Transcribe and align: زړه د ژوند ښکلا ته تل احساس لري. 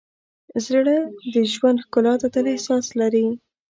زړه 0.65 0.97
د 1.33 1.35
ژوند 1.53 1.81
ښکلا 1.85 2.13
ته 2.21 2.27
تل 2.33 2.45
احساس 2.53 2.85
لري. 2.99 3.25